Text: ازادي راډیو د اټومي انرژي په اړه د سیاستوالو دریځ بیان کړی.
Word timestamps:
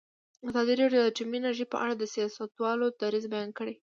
ازادي 0.49 0.73
راډیو 0.81 1.01
د 1.03 1.07
اټومي 1.09 1.37
انرژي 1.39 1.65
په 1.69 1.77
اړه 1.83 1.93
د 1.97 2.03
سیاستوالو 2.13 2.85
دریځ 3.01 3.25
بیان 3.33 3.49
کړی. 3.57 3.73